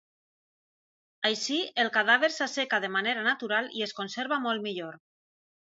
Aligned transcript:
Així, 1.29 1.59
el 1.85 1.91
cadàver 1.99 2.31
s'asseca 2.39 2.81
de 2.87 2.91
manera 2.97 3.29
natural 3.31 3.73
i 3.81 3.87
es 3.89 3.97
conserva 4.01 4.45
molt 4.49 4.71
millor. 4.71 5.03